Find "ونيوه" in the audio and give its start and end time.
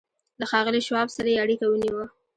1.67-2.05